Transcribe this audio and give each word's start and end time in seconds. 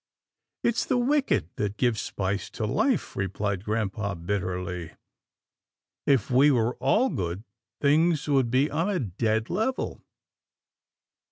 It's 0.63 0.83
the 0.83 0.97
wicked 0.97 1.49
that 1.57 1.77
give 1.77 1.99
spice 1.99 2.49
to 2.57 2.65
life," 2.65 3.15
replied 3.15 3.63
grampa, 3.63 4.15
bitterly. 4.15 4.93
"If 6.07 6.31
we 6.31 6.49
were 6.49 6.73
all 6.77 7.09
good, 7.09 7.43
things 7.79 8.27
would 8.27 8.49
be 8.49 8.71
on 8.71 8.89
a 8.89 8.97
dead 8.99 9.51
level." 9.51 10.01